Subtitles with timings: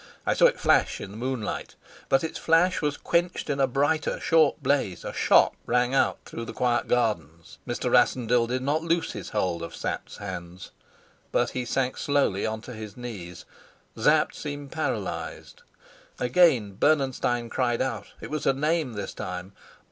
[0.25, 1.75] I saw it flash in the moonlight,
[2.09, 5.05] but its flash was quenched in a brighter short blaze.
[5.05, 7.59] A shot rang out through the quiet gardens.
[7.67, 7.91] Mr.
[7.91, 10.71] Rassendyll did not loose his hold of Sapt's hands,
[11.31, 13.45] but he sank slowly on to his knees.
[13.95, 15.61] Sapt seemed paralyzed.
[16.17, 18.07] Again Bernenstein cried out.
[18.21, 19.53] It was a name this time.